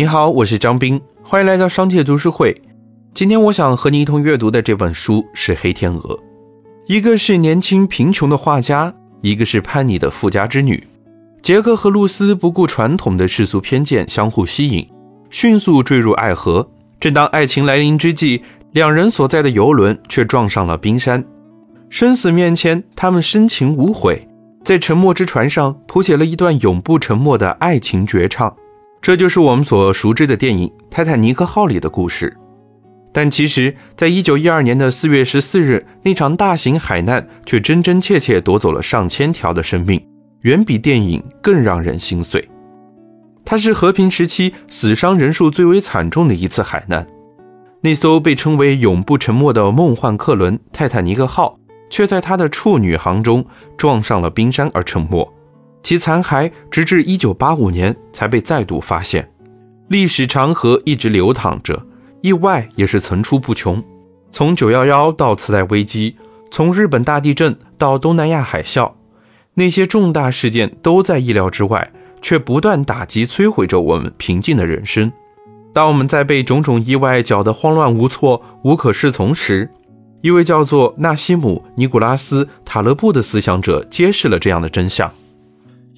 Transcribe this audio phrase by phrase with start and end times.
[0.00, 2.58] 你好，我是张斌，欢迎来到商界读书会。
[3.12, 6.16] 今天我想和你一同阅读的这本书是《黑天鹅》，
[6.86, 10.82] 一个是年轻贫穷的画家，一个是叛逆的富家之女。
[11.42, 14.88] 杰克和露丝不顾传统的世俗偏见，相互吸引，
[15.28, 16.66] 迅速坠入爱河。
[16.98, 21.22] 正当爱情来临之际，两人所在的游轮却撞上了冰山。
[21.90, 24.26] 生死面前，他们深情无悔，
[24.64, 28.56] 在沉默之船上谱写了一段永不沉没的爱情绝唱。
[29.02, 32.36] 这就是我们所熟知的电影《泰坦尼克号》里的故事。
[33.12, 40.00] 但其实，在一九一二年的四月十四日，那场大型海难却真真切切夺走了上千条的生命，
[40.42, 42.46] 远比电影更让人心碎。
[43.44, 47.04] 它是和平时期死伤人数最为惨重的一次海难。
[47.80, 51.58] 那艘被称为“永不沉没”的梦幻客轮“泰坦尼克号”，
[51.88, 53.44] 却在它的处女航中
[53.78, 55.26] 撞上了冰山而沉没。
[55.82, 59.30] 其残骸直至1985年才被再度发现。
[59.88, 61.84] 历史长河一直流淌着，
[62.20, 63.82] 意外也是层出不穷。
[64.30, 66.16] 从911到次贷危机，
[66.50, 68.92] 从日本大地震到东南亚海啸，
[69.54, 71.90] 那些重大事件都在意料之外，
[72.22, 75.10] 却不断打击摧毁着我们平静的人生。
[75.72, 79.68] 当我们在被种种意外搅得慌乱无措、无可适从时，
[80.20, 85.12] 一位叫做纳西姆·尼古拉斯·塔勒布的思想者揭示了这样的真相：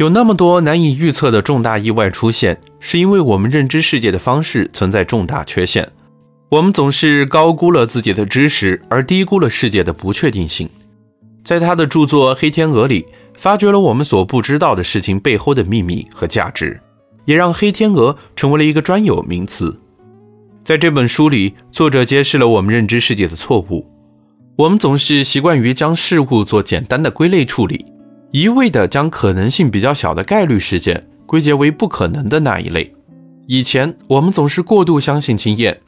[0.00, 5.86] 有那么多难以预测的重大意外出现，是因为我们认知世界的方式存在重大缺陷。
[6.48, 10.66] 我们总是高估了自己的知识，而低估了世界的不确定性。
[11.44, 13.04] 在他的著作《黑天鹅》里，
[13.36, 16.80] 发掘了我们所不知道的事情背后的秘密和价值。
[17.26, 19.78] 也让黑天鹅成为了一个专有名词。
[20.64, 23.86] 在这本书里，作者揭示了我们认知世界的错误。
[24.56, 27.84] 我们总是习惯于将事物做简单的归类处理，
[28.32, 32.92] 一味地将可能性比较小的概率事件归结为不可能的那一类。
[33.46, 35.80] 以前，我们总是过度相信经验，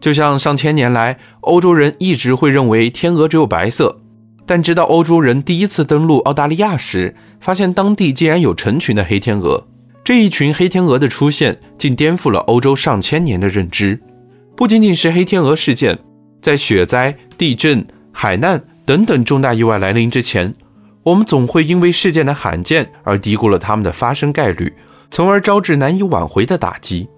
[0.00, 4.00] 就像上千年来，欧洲人一直会认为天鹅只有白色，
[4.44, 9.64] 但直到欧洲人第一次登陆澳大利亚时，发现当地竟然有成群的黑天鹅。
[10.02, 14.00] 这一群黑天鹅的出现，竟颠覆了欧洲上千年的认知。
[14.56, 15.96] 不仅仅是黑天鹅事件，
[16.42, 20.52] 在雪灾、地震、海难等等重大意外来临之前，
[21.04, 24.72] 我们总会因为事件的罕见而低估了它们的发生概率，
[25.10, 27.08] 从而招致难以挽回的打击。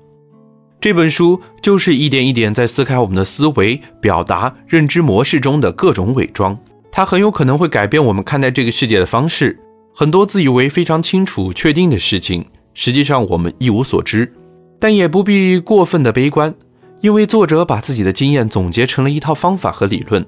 [0.81, 6.59] 这本书就是一点一点在撕开我们的思维、表达、认知模式中的各种伪装，
[6.91, 9.59] 它很有可能会改变我们看待这个世界的方式。
[9.95, 12.45] 很多自以为非常清楚、确定的事情。
[12.75, 14.31] 实际上我们一无所知，
[14.79, 16.55] 但也不必过分的悲观，
[17.01, 20.25] 因为作者把自己的经验总结成了一套方法和理论，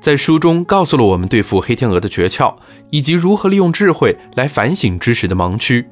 [0.00, 2.54] 在书中告诉了我们对付黑天鹅的诀窍，
[2.90, 5.86] 以及如何利用智慧来反省知识的盲区。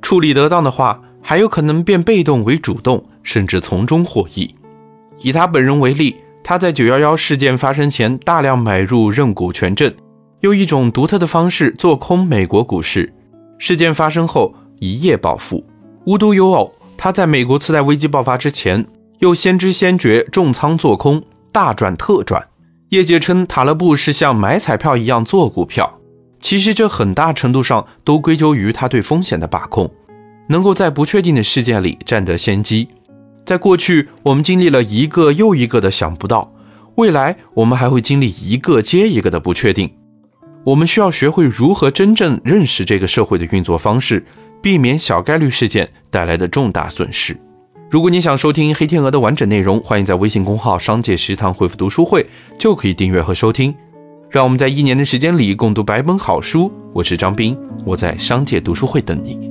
[0.00, 4.54] 处理得当的话，还有可能变被动为主动，甚至从中获益。
[5.20, 9.92] 以他本人为例，他在九幺幺事件发生前大量买入认股权证，
[10.40, 13.12] 用一种独特的方式做空美国股市。
[13.58, 14.54] 事件发生后。
[14.80, 15.66] 一夜暴富，
[16.04, 18.86] 无独有偶，他在美国次贷危机爆发之前，
[19.18, 21.20] 又先知先觉重仓做空，
[21.50, 22.40] 大赚特赚。
[22.90, 26.00] 业界称塔勒布是像买彩票一样做股票，
[26.40, 29.90] 其实这很大程度上都归咎于他对风险的把控，
[30.48, 32.88] 能够在不确定的事件里占得先机。
[33.44, 36.52] 在过去，我们经历了一个又一个的想不到，
[36.96, 39.90] 未来我们还会经历一个接一个的不确定。
[40.64, 44.24] 我们需要学会如何真正认识这个社会的运作方式。
[44.60, 47.38] 避免小概率事件带来的重大损失。
[47.90, 52.26] 如果你想收听《黑天鹅》的完整内容，欢迎在微信公号“商界食堂”回复“读书会”，
[52.60, 53.74] 就可以订阅和收听。
[54.28, 56.70] 让我们在一年的时间里共读百本好书。
[56.92, 57.56] 我是张斌，
[57.86, 59.47] 我在商界读书会等你。